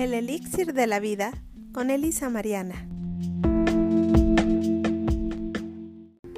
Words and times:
El 0.00 0.14
elixir 0.14 0.72
de 0.72 0.86
la 0.86 0.98
vida 0.98 1.34
con 1.74 1.90
Elisa 1.90 2.30
Mariana. 2.30 2.88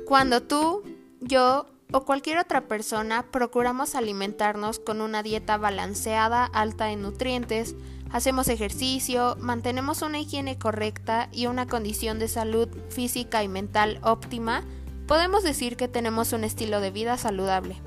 Cuando 0.04 0.42
tú, 0.42 0.82
yo 1.20 1.66
o 1.92 2.04
cualquier 2.04 2.38
otra 2.38 2.66
persona 2.66 3.24
procuramos 3.30 3.94
alimentarnos 3.94 4.80
con 4.80 5.00
una 5.00 5.22
dieta 5.22 5.58
balanceada, 5.58 6.44
alta 6.44 6.90
en 6.90 7.02
nutrientes, 7.02 7.76
hacemos 8.10 8.48
ejercicio, 8.48 9.36
mantenemos 9.38 10.02
una 10.02 10.18
higiene 10.18 10.58
correcta 10.58 11.28
y 11.30 11.46
una 11.46 11.68
condición 11.68 12.18
de 12.18 12.26
salud 12.26 12.68
física 12.88 13.44
y 13.44 13.48
mental 13.48 14.00
óptima, 14.02 14.64
podemos 15.06 15.44
decir 15.44 15.76
que 15.76 15.86
tenemos 15.86 16.32
un 16.32 16.42
estilo 16.42 16.80
de 16.80 16.90
vida 16.90 17.16
saludable. 17.16 17.80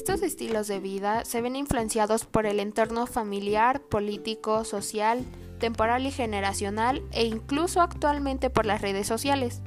Estos 0.00 0.22
estilos 0.22 0.66
de 0.66 0.80
vida 0.80 1.26
se 1.26 1.42
ven 1.42 1.56
influenciados 1.56 2.24
por 2.24 2.46
el 2.46 2.58
entorno 2.58 3.06
familiar, 3.06 3.82
político, 3.82 4.64
social, 4.64 5.26
temporal 5.58 6.06
y 6.06 6.10
generacional 6.10 7.02
e 7.12 7.26
incluso 7.26 7.82
actualmente 7.82 8.48
por 8.48 8.64
las 8.64 8.80
redes 8.80 9.06
sociales. 9.06 9.60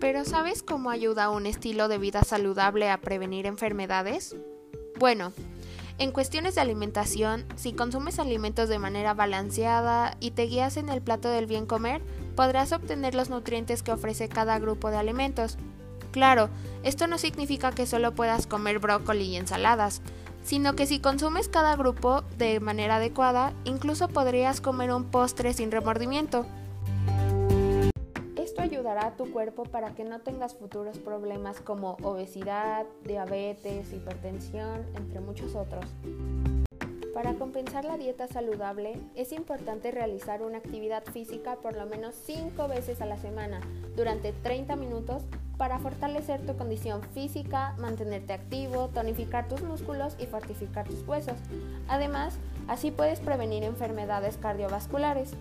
Pero 0.00 0.24
¿sabes 0.24 0.62
cómo 0.62 0.88
ayuda 0.88 1.28
un 1.28 1.44
estilo 1.44 1.88
de 1.88 1.98
vida 1.98 2.22
saludable 2.22 2.88
a 2.88 3.02
prevenir 3.02 3.44
enfermedades? 3.44 4.34
Bueno, 4.98 5.34
en 5.98 6.10
cuestiones 6.10 6.54
de 6.54 6.62
alimentación, 6.62 7.44
si 7.54 7.74
consumes 7.74 8.18
alimentos 8.18 8.70
de 8.70 8.78
manera 8.78 9.12
balanceada 9.12 10.16
y 10.20 10.30
te 10.30 10.44
guías 10.44 10.78
en 10.78 10.88
el 10.88 11.02
plato 11.02 11.28
del 11.28 11.44
bien 11.44 11.66
comer, 11.66 12.00
podrás 12.34 12.72
obtener 12.72 13.14
los 13.14 13.28
nutrientes 13.28 13.82
que 13.82 13.92
ofrece 13.92 14.30
cada 14.30 14.58
grupo 14.58 14.90
de 14.90 14.96
alimentos. 14.96 15.58
Claro, 16.14 16.48
esto 16.84 17.08
no 17.08 17.18
significa 17.18 17.72
que 17.72 17.86
solo 17.86 18.14
puedas 18.14 18.46
comer 18.46 18.78
brócoli 18.78 19.24
y 19.24 19.36
ensaladas, 19.36 20.00
sino 20.44 20.76
que 20.76 20.86
si 20.86 21.00
consumes 21.00 21.48
cada 21.48 21.74
grupo 21.74 22.22
de 22.38 22.60
manera 22.60 22.96
adecuada, 22.96 23.52
incluso 23.64 24.06
podrías 24.06 24.60
comer 24.60 24.92
un 24.92 25.06
postre 25.10 25.52
sin 25.54 25.72
remordimiento. 25.72 26.46
Esto 28.36 28.62
ayudará 28.62 29.06
a 29.06 29.16
tu 29.16 29.32
cuerpo 29.32 29.64
para 29.64 29.96
que 29.96 30.04
no 30.04 30.20
tengas 30.20 30.54
futuros 30.54 30.98
problemas 30.98 31.60
como 31.60 31.96
obesidad, 32.02 32.86
diabetes, 33.02 33.92
hipertensión, 33.92 34.86
entre 34.94 35.18
muchos 35.18 35.56
otros. 35.56 35.84
Para 37.14 37.34
compensar 37.34 37.84
la 37.84 37.96
dieta 37.96 38.26
saludable 38.26 38.98
es 39.14 39.30
importante 39.30 39.92
realizar 39.92 40.42
una 40.42 40.58
actividad 40.58 41.04
física 41.04 41.54
por 41.62 41.76
lo 41.76 41.86
menos 41.86 42.16
5 42.26 42.66
veces 42.66 43.00
a 43.00 43.06
la 43.06 43.16
semana 43.18 43.60
durante 43.94 44.32
30 44.32 44.74
minutos 44.74 45.22
para 45.56 45.78
fortalecer 45.78 46.44
tu 46.44 46.56
condición 46.56 47.02
física, 47.14 47.76
mantenerte 47.78 48.32
activo, 48.32 48.88
tonificar 48.88 49.46
tus 49.46 49.62
músculos 49.62 50.16
y 50.18 50.26
fortificar 50.26 50.88
tus 50.88 51.06
huesos. 51.06 51.38
Además, 51.86 52.36
así 52.66 52.90
puedes 52.90 53.20
prevenir 53.20 53.62
enfermedades 53.62 54.36
cardiovasculares. 54.36 55.34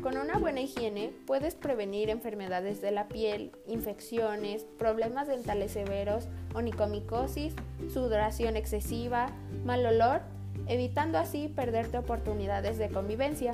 Con 0.00 0.16
una 0.16 0.38
buena 0.38 0.60
higiene 0.60 1.12
puedes 1.26 1.56
prevenir 1.56 2.10
enfermedades 2.10 2.80
de 2.80 2.92
la 2.92 3.08
piel, 3.08 3.50
infecciones, 3.66 4.64
problemas 4.78 5.26
dentales 5.26 5.72
severos, 5.72 6.28
onicomicosis, 6.54 7.56
sudoración 7.92 8.56
excesiva, 8.56 9.32
mal 9.64 9.84
olor, 9.84 10.22
evitando 10.66 11.18
así 11.18 11.48
perderte 11.54 11.98
oportunidades 11.98 12.78
de 12.78 12.88
convivencia. 12.88 13.52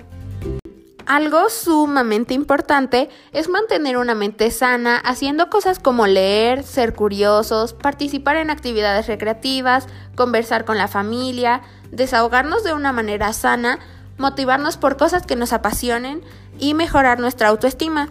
Algo 1.07 1.51
sumamente 1.51 2.33
importante 2.33 3.11
es 3.33 3.49
mantener 3.49 3.97
una 3.97 4.15
mente 4.15 4.51
sana 4.51 4.97
haciendo 4.99 5.51
cosas 5.51 5.79
como 5.79 6.07
leer, 6.07 6.63
ser 6.63 6.95
curiosos, 6.95 7.75
participar 7.75 8.37
en 8.37 8.51
actividades 8.51 9.09
recreativas, 9.09 9.89
conversar 10.15 10.65
con 10.65 10.79
la 10.79 10.89
familia, 10.89 11.63
desahogarnos 11.91 12.63
de 12.63 12.73
una 12.73 12.93
manera 12.93 13.33
sana, 13.33 13.81
motivarnos 14.17 14.77
por 14.77 14.97
cosas 14.97 15.27
que 15.27 15.37
nos 15.37 15.53
apasionen 15.53 16.23
y 16.59 16.75
mejorar 16.75 17.19
nuestra 17.19 17.49
autoestima. 17.49 18.09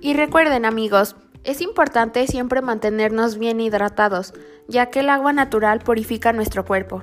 Y 0.00 0.14
recuerden 0.14 0.64
amigos, 0.64 1.16
es 1.48 1.62
importante 1.62 2.26
siempre 2.26 2.60
mantenernos 2.60 3.38
bien 3.38 3.58
hidratados, 3.58 4.34
ya 4.66 4.90
que 4.90 5.00
el 5.00 5.08
agua 5.08 5.32
natural 5.32 5.78
purifica 5.78 6.34
nuestro 6.34 6.66
cuerpo. 6.66 7.02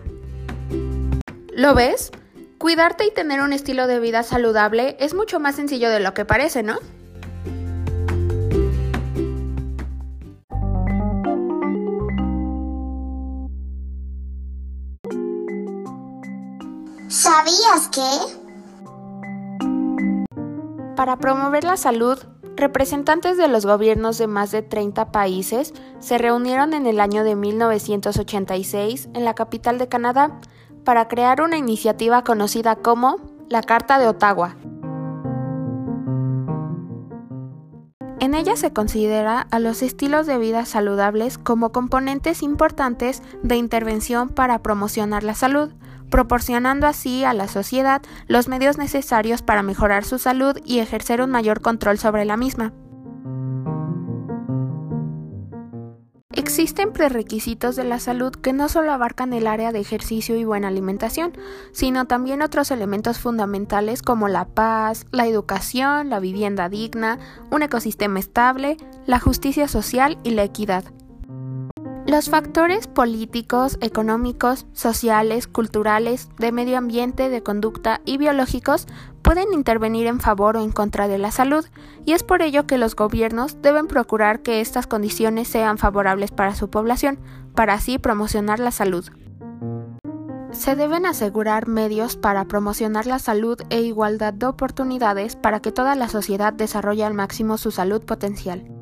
¿Lo 1.52 1.74
ves? 1.74 2.12
Cuidarte 2.60 3.08
y 3.08 3.12
tener 3.12 3.42
un 3.42 3.54
estilo 3.54 3.88
de 3.88 4.00
vida 4.00 4.22
saludable 4.22 4.98
es 5.00 5.16
mucho 5.16 5.40
más 5.40 5.56
sencillo 5.56 5.90
de 5.90 6.00
lo 6.00 6.14
que 6.14 6.26
parece, 6.26 6.62
¿no? 6.62 6.78
¿Sabías 17.08 17.90
que? 17.92 18.02
Para 20.96 21.18
promover 21.18 21.64
la 21.64 21.78
salud, 21.78 22.20
representantes 22.58 23.38
de 23.38 23.48
los 23.48 23.66
gobiernos 23.66 24.18
de 24.18 24.28
más 24.28 24.52
de 24.52 24.62
30 24.62 25.12
países 25.12 25.74
se 26.00 26.18
reunieron 26.18 26.74
en 26.74 26.88
el 26.88 27.00
año 27.00 27.24
de 27.24 27.36
1986 27.36 29.10
en 29.14 29.26
la 29.26 29.36
capital 29.36 29.78
de 29.78 29.88
Canadá 29.88 30.40
para 30.84 31.08
crear 31.08 31.42
una 31.42 31.58
iniciativa 31.58 32.24
conocida 32.24 32.76
como 32.76 33.18
la 33.50 33.62
Carta 33.62 34.00
de 34.00 34.08
Ottawa. 34.08 34.56
En 38.20 38.34
ella 38.34 38.56
se 38.56 38.72
considera 38.72 39.42
a 39.52 39.60
los 39.60 39.82
estilos 39.82 40.26
de 40.26 40.38
vida 40.38 40.66
saludables 40.66 41.38
como 41.38 41.72
componentes 41.72 42.42
importantes 42.42 43.22
de 43.44 43.56
intervención 43.58 44.30
para 44.30 44.64
promocionar 44.64 45.24
la 45.24 45.36
salud, 45.36 45.72
proporcionando 46.10 46.88
así 46.88 47.24
a 47.24 47.34
la 47.34 47.48
sociedad 47.48 48.02
los 48.28 48.48
medios 48.48 48.78
necesarios 48.78 49.42
para 49.42 49.64
mejorar 49.64 50.06
su 50.06 50.18
salud 50.18 50.58
y 50.64 50.80
ejercer 50.80 51.22
un 51.22 51.32
mayor 51.32 51.62
control 51.62 51.98
sobre 51.98 52.26
la 52.26 52.38
misma. 52.38 52.74
Existen 56.36 56.92
prerequisitos 56.92 57.78
de 57.78 57.86
la 57.86 57.98
salud 58.00 58.34
que 58.34 58.52
no 58.52 58.68
solo 58.68 58.92
abarcan 58.92 59.32
el 59.32 59.48
área 59.48 59.72
de 59.72 59.80
ejercicio 59.80 60.36
y 60.36 60.44
buena 60.44 60.68
alimentación, 60.68 61.32
sino 61.72 62.06
también 62.06 62.42
otros 62.42 62.72
elementos 62.72 63.20
fundamentales 63.20 64.02
como 64.02 64.28
la 64.28 64.46
paz, 64.46 65.06
la 65.12 65.28
educación, 65.28 66.10
la 66.10 66.20
vivienda 66.20 66.68
digna, 66.68 67.20
un 67.52 67.64
ecosistema 67.64 68.20
estable, 68.20 68.76
la 69.06 69.20
justicia 69.20 69.70
social 69.70 70.18
y 70.24 70.32
la 70.32 70.44
equidad. 70.44 70.84
Los 72.08 72.30
factores 72.30 72.86
políticos, 72.86 73.80
económicos, 73.82 74.68
sociales, 74.74 75.48
culturales, 75.48 76.30
de 76.38 76.52
medio 76.52 76.78
ambiente, 76.78 77.30
de 77.30 77.42
conducta 77.42 78.02
y 78.06 78.18
biológicos 78.18 78.88
pueden 79.24 79.52
intervenir 79.54 80.06
en 80.06 80.20
favor 80.20 80.56
o 80.56 80.62
en 80.62 80.72
contra 80.72 81.08
de 81.08 81.18
la 81.18 81.32
salud, 81.32 81.66
y 82.06 82.12
es 82.12 82.22
por 82.22 82.44
ello 82.44 82.68
que 82.68 82.78
los 82.78 82.96
gobiernos 82.96 83.60
deben 83.64 83.88
procurar 83.88 84.44
que 84.44 84.62
estas 84.62 84.86
condiciones 84.86 85.48
sean 85.48 85.80
favorables 85.80 86.30
para 86.30 86.54
su 86.54 86.70
población, 86.70 87.18
para 87.56 87.74
así 87.74 87.98
promocionar 87.98 88.60
la 88.60 88.70
salud. 88.70 89.10
Se 90.52 90.76
deben 90.76 91.08
asegurar 91.08 91.68
medios 91.68 92.18
para 92.18 92.46
promocionar 92.46 93.08
la 93.08 93.18
salud 93.18 93.60
e 93.72 93.82
igualdad 93.82 94.32
de 94.32 94.46
oportunidades 94.46 95.36
para 95.36 95.60
que 95.60 95.72
toda 95.72 95.96
la 95.96 96.08
sociedad 96.08 96.54
desarrolle 96.54 97.04
al 97.04 97.16
máximo 97.16 97.58
su 97.58 97.72
salud 97.72 98.06
potencial. 98.06 98.75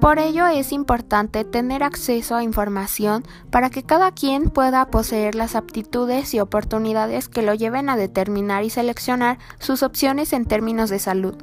Por 0.00 0.18
ello 0.18 0.46
es 0.46 0.72
importante 0.72 1.44
tener 1.44 1.82
acceso 1.82 2.36
a 2.36 2.42
información 2.42 3.24
para 3.50 3.70
que 3.70 3.82
cada 3.82 4.12
quien 4.12 4.50
pueda 4.50 4.90
poseer 4.90 5.34
las 5.34 5.56
aptitudes 5.56 6.34
y 6.34 6.40
oportunidades 6.40 7.28
que 7.28 7.42
lo 7.42 7.54
lleven 7.54 7.88
a 7.88 7.96
determinar 7.96 8.62
y 8.62 8.70
seleccionar 8.70 9.38
sus 9.58 9.82
opciones 9.82 10.34
en 10.34 10.44
términos 10.44 10.90
de 10.90 10.98
salud. 10.98 11.34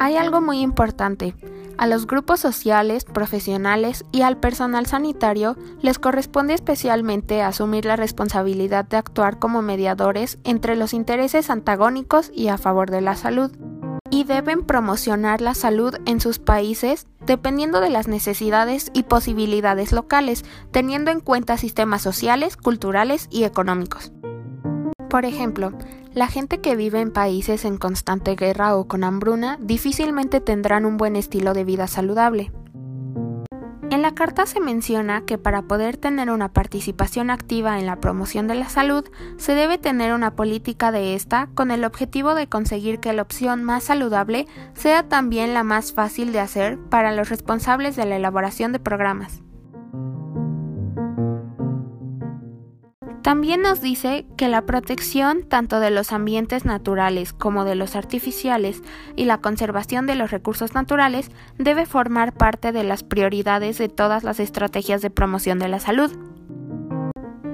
Hay 0.00 0.16
algo 0.16 0.40
muy 0.40 0.60
importante. 0.60 1.36
A 1.78 1.86
los 1.86 2.06
grupos 2.06 2.40
sociales, 2.40 3.04
profesionales 3.04 4.04
y 4.10 4.22
al 4.22 4.36
personal 4.36 4.86
sanitario 4.86 5.56
les 5.80 5.98
corresponde 5.98 6.54
especialmente 6.54 7.42
asumir 7.42 7.84
la 7.84 7.96
responsabilidad 7.96 8.84
de 8.84 8.96
actuar 8.96 9.38
como 9.38 9.62
mediadores 9.62 10.38
entre 10.44 10.76
los 10.76 10.92
intereses 10.92 11.48
antagónicos 11.48 12.30
y 12.34 12.48
a 12.48 12.58
favor 12.58 12.90
de 12.90 13.00
la 13.00 13.14
salud 13.16 13.52
y 14.12 14.24
deben 14.24 14.62
promocionar 14.62 15.40
la 15.40 15.54
salud 15.54 15.96
en 16.04 16.20
sus 16.20 16.38
países 16.38 17.06
dependiendo 17.24 17.80
de 17.80 17.88
las 17.88 18.08
necesidades 18.08 18.90
y 18.92 19.04
posibilidades 19.04 19.90
locales, 19.90 20.44
teniendo 20.70 21.10
en 21.10 21.20
cuenta 21.20 21.56
sistemas 21.56 22.02
sociales, 22.02 22.58
culturales 22.58 23.26
y 23.30 23.44
económicos. 23.44 24.12
Por 25.08 25.24
ejemplo, 25.24 25.72
la 26.12 26.26
gente 26.26 26.60
que 26.60 26.76
vive 26.76 27.00
en 27.00 27.10
países 27.10 27.64
en 27.64 27.78
constante 27.78 28.36
guerra 28.36 28.76
o 28.76 28.86
con 28.86 29.02
hambruna 29.02 29.56
difícilmente 29.62 30.42
tendrán 30.42 30.84
un 30.84 30.98
buen 30.98 31.16
estilo 31.16 31.54
de 31.54 31.64
vida 31.64 31.86
saludable. 31.86 32.52
En 33.92 34.00
la 34.00 34.14
carta 34.14 34.46
se 34.46 34.58
menciona 34.58 35.26
que 35.26 35.36
para 35.36 35.60
poder 35.60 35.98
tener 35.98 36.30
una 36.30 36.50
participación 36.50 37.28
activa 37.28 37.78
en 37.78 37.84
la 37.84 38.00
promoción 38.00 38.48
de 38.48 38.54
la 38.54 38.70
salud, 38.70 39.04
se 39.36 39.54
debe 39.54 39.76
tener 39.76 40.14
una 40.14 40.34
política 40.34 40.90
de 40.90 41.14
esta 41.14 41.50
con 41.54 41.70
el 41.70 41.84
objetivo 41.84 42.34
de 42.34 42.46
conseguir 42.46 43.00
que 43.00 43.12
la 43.12 43.20
opción 43.20 43.62
más 43.62 43.84
saludable 43.84 44.46
sea 44.72 45.10
también 45.10 45.52
la 45.52 45.62
más 45.62 45.92
fácil 45.92 46.32
de 46.32 46.40
hacer 46.40 46.78
para 46.88 47.12
los 47.12 47.28
responsables 47.28 47.94
de 47.94 48.06
la 48.06 48.16
elaboración 48.16 48.72
de 48.72 48.78
programas. 48.78 49.42
También 53.22 53.62
nos 53.62 53.80
dice 53.80 54.26
que 54.36 54.48
la 54.48 54.62
protección 54.62 55.44
tanto 55.44 55.78
de 55.78 55.90
los 55.90 56.12
ambientes 56.12 56.64
naturales 56.64 57.32
como 57.32 57.64
de 57.64 57.76
los 57.76 57.94
artificiales 57.94 58.82
y 59.14 59.26
la 59.26 59.38
conservación 59.38 60.06
de 60.06 60.16
los 60.16 60.32
recursos 60.32 60.74
naturales 60.74 61.30
debe 61.56 61.86
formar 61.86 62.32
parte 62.32 62.72
de 62.72 62.82
las 62.82 63.04
prioridades 63.04 63.78
de 63.78 63.88
todas 63.88 64.24
las 64.24 64.40
estrategias 64.40 65.02
de 65.02 65.10
promoción 65.10 65.60
de 65.60 65.68
la 65.68 65.78
salud. 65.78 66.10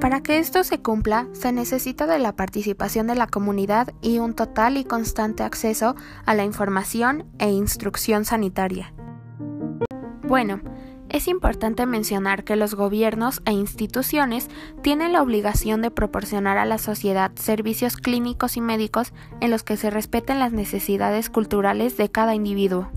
Para 0.00 0.22
que 0.22 0.38
esto 0.38 0.64
se 0.64 0.80
cumpla, 0.80 1.26
se 1.32 1.52
necesita 1.52 2.06
de 2.06 2.18
la 2.18 2.34
participación 2.34 3.06
de 3.06 3.16
la 3.16 3.26
comunidad 3.26 3.92
y 4.00 4.20
un 4.20 4.32
total 4.32 4.78
y 4.78 4.84
constante 4.84 5.42
acceso 5.42 5.96
a 6.24 6.34
la 6.34 6.44
información 6.44 7.26
e 7.38 7.50
instrucción 7.50 8.24
sanitaria. 8.24 8.94
Bueno, 10.22 10.60
es 11.10 11.28
importante 11.28 11.86
mencionar 11.86 12.44
que 12.44 12.56
los 12.56 12.74
gobiernos 12.74 13.40
e 13.44 13.52
instituciones 13.52 14.48
tienen 14.82 15.12
la 15.12 15.22
obligación 15.22 15.82
de 15.82 15.90
proporcionar 15.90 16.58
a 16.58 16.64
la 16.64 16.78
sociedad 16.78 17.32
servicios 17.34 17.96
clínicos 17.96 18.56
y 18.56 18.60
médicos 18.60 19.12
en 19.40 19.50
los 19.50 19.62
que 19.62 19.76
se 19.76 19.90
respeten 19.90 20.38
las 20.38 20.52
necesidades 20.52 21.30
culturales 21.30 21.96
de 21.96 22.10
cada 22.10 22.34
individuo. 22.34 22.90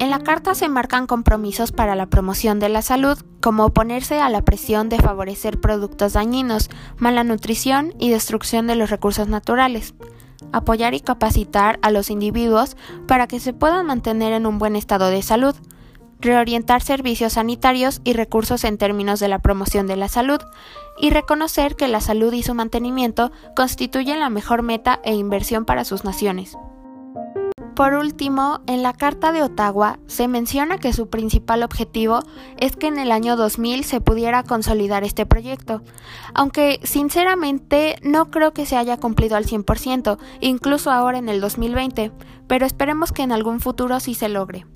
En 0.00 0.10
la 0.10 0.18
carta 0.18 0.54
se 0.54 0.68
marcan 0.68 1.06
compromisos 1.06 1.72
para 1.72 1.94
la 1.94 2.06
promoción 2.06 2.58
de 2.58 2.68
la 2.68 2.82
salud, 2.82 3.16
como 3.40 3.64
oponerse 3.64 4.20
a 4.20 4.28
la 4.28 4.42
presión 4.42 4.88
de 4.88 4.98
favorecer 4.98 5.60
productos 5.60 6.14
dañinos, 6.14 6.68
mala 6.98 7.24
nutrición 7.24 7.94
y 7.98 8.10
destrucción 8.10 8.66
de 8.66 8.74
los 8.74 8.90
recursos 8.90 9.28
naturales, 9.28 9.94
apoyar 10.52 10.94
y 10.94 11.00
capacitar 11.00 11.78
a 11.82 11.90
los 11.90 12.10
individuos 12.10 12.76
para 13.06 13.26
que 13.28 13.40
se 13.40 13.52
puedan 13.52 13.86
mantener 13.86 14.32
en 14.32 14.46
un 14.46 14.58
buen 14.58 14.76
estado 14.76 15.08
de 15.08 15.22
salud, 15.22 15.54
reorientar 16.24 16.82
servicios 16.82 17.34
sanitarios 17.34 18.00
y 18.02 18.14
recursos 18.14 18.64
en 18.64 18.78
términos 18.78 19.20
de 19.20 19.28
la 19.28 19.38
promoción 19.38 19.86
de 19.86 19.96
la 19.96 20.08
salud, 20.08 20.40
y 20.98 21.10
reconocer 21.10 21.76
que 21.76 21.88
la 21.88 22.00
salud 22.00 22.32
y 22.32 22.42
su 22.42 22.54
mantenimiento 22.54 23.32
constituyen 23.54 24.20
la 24.20 24.30
mejor 24.30 24.62
meta 24.62 25.00
e 25.04 25.14
inversión 25.14 25.64
para 25.64 25.84
sus 25.84 26.04
naciones. 26.04 26.56
Por 27.74 27.94
último, 27.94 28.60
en 28.68 28.84
la 28.84 28.92
Carta 28.92 29.32
de 29.32 29.42
Ottawa 29.42 29.98
se 30.06 30.28
menciona 30.28 30.78
que 30.78 30.92
su 30.92 31.08
principal 31.10 31.64
objetivo 31.64 32.20
es 32.56 32.76
que 32.76 32.86
en 32.86 33.00
el 33.00 33.10
año 33.10 33.34
2000 33.34 33.82
se 33.82 34.00
pudiera 34.00 34.44
consolidar 34.44 35.02
este 35.02 35.26
proyecto, 35.26 35.82
aunque 36.34 36.78
sinceramente 36.84 37.96
no 38.02 38.30
creo 38.30 38.52
que 38.52 38.64
se 38.64 38.76
haya 38.76 38.96
cumplido 38.96 39.36
al 39.36 39.46
100%, 39.46 40.18
incluso 40.40 40.92
ahora 40.92 41.18
en 41.18 41.28
el 41.28 41.40
2020, 41.40 42.12
pero 42.46 42.64
esperemos 42.64 43.10
que 43.10 43.22
en 43.22 43.32
algún 43.32 43.58
futuro 43.58 43.98
sí 43.98 44.14
se 44.14 44.28
logre. 44.28 44.66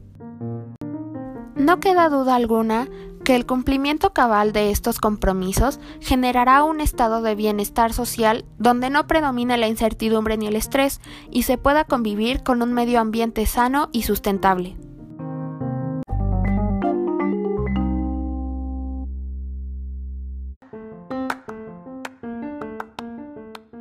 No 1.58 1.80
queda 1.80 2.08
duda 2.08 2.36
alguna 2.36 2.86
que 3.24 3.34
el 3.34 3.44
cumplimiento 3.44 4.12
cabal 4.12 4.52
de 4.52 4.70
estos 4.70 5.00
compromisos 5.00 5.80
generará 6.00 6.62
un 6.62 6.80
estado 6.80 7.20
de 7.20 7.34
bienestar 7.34 7.92
social 7.92 8.44
donde 8.58 8.90
no 8.90 9.08
predomine 9.08 9.58
la 9.58 9.66
incertidumbre 9.66 10.36
ni 10.36 10.46
el 10.46 10.54
estrés 10.54 11.00
y 11.32 11.42
se 11.42 11.58
pueda 11.58 11.82
convivir 11.82 12.44
con 12.44 12.62
un 12.62 12.72
medio 12.72 13.00
ambiente 13.00 13.44
sano 13.44 13.88
y 13.90 14.02
sustentable. 14.02 14.76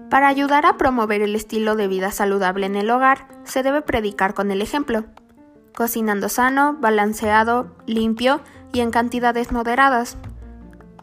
Para 0.10 0.30
ayudar 0.30 0.66
a 0.66 0.78
promover 0.78 1.22
el 1.22 1.36
estilo 1.36 1.76
de 1.76 1.88
vida 1.88 2.10
saludable 2.10 2.66
en 2.66 2.76
el 2.76 2.90
hogar, 2.90 3.28
se 3.44 3.62
debe 3.62 3.84
predicar 3.84 4.34
con 4.34 4.50
el 4.50 4.64
ejemplo 4.64 5.06
cocinando 5.78 6.28
sano, 6.28 6.76
balanceado, 6.80 7.68
limpio 7.86 8.42
y 8.74 8.80
en 8.80 8.90
cantidades 8.90 9.52
moderadas. 9.52 10.18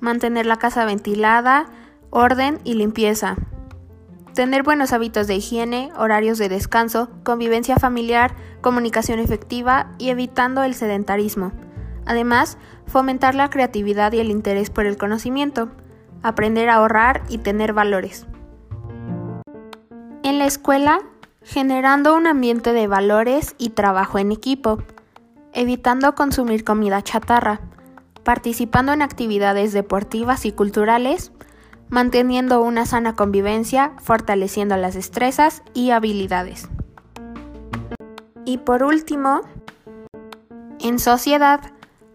Mantener 0.00 0.46
la 0.46 0.56
casa 0.56 0.84
ventilada, 0.84 1.66
orden 2.10 2.58
y 2.64 2.74
limpieza. 2.74 3.36
Tener 4.34 4.64
buenos 4.64 4.92
hábitos 4.92 5.28
de 5.28 5.36
higiene, 5.36 5.92
horarios 5.96 6.38
de 6.38 6.48
descanso, 6.48 7.08
convivencia 7.22 7.76
familiar, 7.76 8.34
comunicación 8.62 9.20
efectiva 9.20 9.92
y 9.98 10.08
evitando 10.08 10.64
el 10.64 10.74
sedentarismo. 10.74 11.52
Además, 12.04 12.58
fomentar 12.88 13.36
la 13.36 13.50
creatividad 13.50 14.12
y 14.12 14.18
el 14.18 14.28
interés 14.28 14.70
por 14.70 14.86
el 14.86 14.96
conocimiento, 14.96 15.68
aprender 16.24 16.68
a 16.68 16.74
ahorrar 16.74 17.22
y 17.28 17.38
tener 17.38 17.74
valores. 17.74 18.26
En 20.24 20.40
la 20.40 20.46
escuela 20.46 20.98
generando 21.44 22.14
un 22.16 22.26
ambiente 22.26 22.72
de 22.72 22.86
valores 22.86 23.54
y 23.58 23.70
trabajo 23.70 24.18
en 24.18 24.32
equipo, 24.32 24.82
evitando 25.52 26.14
consumir 26.14 26.64
comida 26.64 27.02
chatarra, 27.02 27.60
participando 28.24 28.92
en 28.92 29.02
actividades 29.02 29.72
deportivas 29.72 30.46
y 30.46 30.52
culturales, 30.52 31.32
manteniendo 31.90 32.62
una 32.62 32.86
sana 32.86 33.14
convivencia, 33.14 33.92
fortaleciendo 34.02 34.76
las 34.76 34.94
destrezas 34.94 35.62
y 35.74 35.90
habilidades. 35.90 36.68
Y 38.46 38.58
por 38.58 38.82
último, 38.82 39.42
en 40.80 40.98
sociedad, 40.98 41.60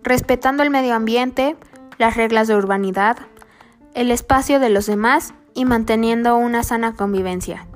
respetando 0.04 0.64
el 0.64 0.70
medio 0.70 0.96
ambiente, 0.96 1.56
las 1.98 2.18
reglas 2.18 2.48
de 2.48 2.56
urbanidad, 2.56 3.18
el 3.94 4.12
espacio 4.12 4.60
de 4.60 4.70
los 4.70 4.86
demás 4.86 5.34
y 5.54 5.66
manteniendo 5.66 6.36
una 6.36 6.64
sana 6.64 6.94
convivencia. 6.94 7.69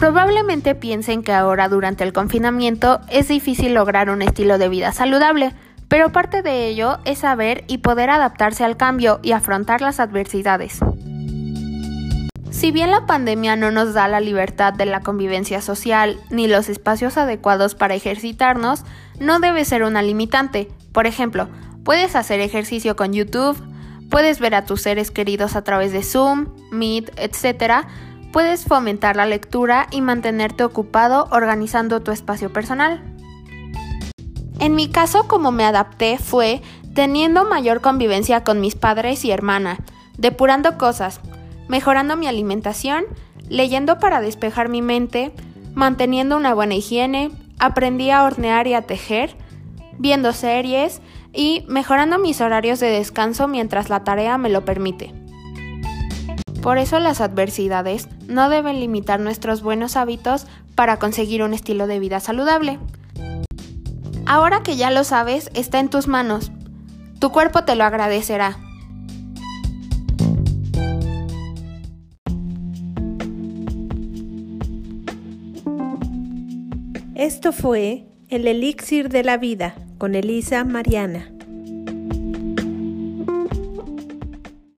Probablemente 0.00 0.74
piensen 0.74 1.22
que 1.22 1.34
ahora 1.34 1.68
durante 1.68 2.04
el 2.04 2.14
confinamiento 2.14 3.00
es 3.10 3.28
difícil 3.28 3.74
lograr 3.74 4.08
un 4.08 4.22
estilo 4.22 4.56
de 4.56 4.70
vida 4.70 4.92
saludable, 4.92 5.52
pero 5.88 6.10
parte 6.10 6.40
de 6.40 6.68
ello 6.68 7.00
es 7.04 7.18
saber 7.18 7.64
y 7.66 7.78
poder 7.78 8.08
adaptarse 8.08 8.64
al 8.64 8.78
cambio 8.78 9.20
y 9.22 9.32
afrontar 9.32 9.82
las 9.82 10.00
adversidades. 10.00 10.80
Si 12.50 12.70
bien 12.72 12.90
la 12.90 13.04
pandemia 13.04 13.56
no 13.56 13.70
nos 13.70 13.92
da 13.92 14.08
la 14.08 14.20
libertad 14.20 14.72
de 14.72 14.86
la 14.86 15.00
convivencia 15.00 15.60
social 15.60 16.18
ni 16.30 16.48
los 16.48 16.70
espacios 16.70 17.18
adecuados 17.18 17.74
para 17.74 17.94
ejercitarnos, 17.94 18.84
no 19.18 19.38
debe 19.38 19.66
ser 19.66 19.82
una 19.82 20.00
limitante. 20.00 20.68
Por 20.92 21.06
ejemplo, 21.06 21.50
puedes 21.84 22.16
hacer 22.16 22.40
ejercicio 22.40 22.96
con 22.96 23.12
YouTube, 23.12 23.62
puedes 24.08 24.40
ver 24.40 24.54
a 24.54 24.64
tus 24.64 24.80
seres 24.80 25.10
queridos 25.10 25.56
a 25.56 25.62
través 25.62 25.92
de 25.92 26.02
Zoom, 26.02 26.46
Meet, 26.70 27.10
etc., 27.16 27.84
puedes 28.32 28.64
fomentar 28.64 29.16
la 29.16 29.26
lectura 29.26 29.86
y 29.90 30.00
mantenerte 30.00 30.64
ocupado 30.64 31.28
organizando 31.30 32.00
tu 32.00 32.10
espacio 32.10 32.52
personal. 32.52 33.02
En 34.58 34.74
mi 34.74 34.88
caso, 34.88 35.26
como 35.26 35.52
me 35.52 35.64
adapté 35.64 36.18
fue 36.18 36.62
teniendo 36.94 37.44
mayor 37.44 37.80
convivencia 37.80 38.44
con 38.44 38.60
mis 38.60 38.74
padres 38.74 39.24
y 39.24 39.30
hermana, 39.30 39.78
depurando 40.18 40.76
cosas, 40.76 41.20
mejorando 41.68 42.16
mi 42.16 42.26
alimentación, 42.26 43.04
leyendo 43.48 43.98
para 43.98 44.20
despejar 44.20 44.68
mi 44.68 44.82
mente, 44.82 45.32
manteniendo 45.74 46.36
una 46.36 46.52
buena 46.52 46.74
higiene, 46.74 47.30
aprendí 47.58 48.10
a 48.10 48.24
hornear 48.24 48.66
y 48.66 48.74
a 48.74 48.82
tejer, 48.82 49.36
viendo 49.98 50.32
series 50.32 51.00
y 51.32 51.64
mejorando 51.68 52.18
mis 52.18 52.40
horarios 52.40 52.80
de 52.80 52.88
descanso 52.88 53.48
mientras 53.48 53.88
la 53.88 54.04
tarea 54.04 54.36
me 54.38 54.48
lo 54.50 54.64
permite. 54.64 55.19
Por 56.62 56.76
eso 56.76 56.98
las 56.98 57.22
adversidades 57.22 58.08
no 58.26 58.50
deben 58.50 58.80
limitar 58.80 59.18
nuestros 59.18 59.62
buenos 59.62 59.96
hábitos 59.96 60.46
para 60.74 60.98
conseguir 60.98 61.42
un 61.42 61.54
estilo 61.54 61.86
de 61.86 61.98
vida 61.98 62.20
saludable. 62.20 62.78
Ahora 64.26 64.62
que 64.62 64.76
ya 64.76 64.90
lo 64.90 65.02
sabes, 65.04 65.50
está 65.54 65.80
en 65.80 65.88
tus 65.88 66.06
manos. 66.06 66.52
Tu 67.18 67.32
cuerpo 67.32 67.64
te 67.64 67.76
lo 67.76 67.84
agradecerá. 67.84 68.58
Esto 77.14 77.52
fue 77.52 78.06
El 78.28 78.46
Elixir 78.46 79.08
de 79.08 79.24
la 79.24 79.36
Vida 79.36 79.74
con 79.98 80.14
Elisa 80.14 80.64
Mariana. 80.64 81.32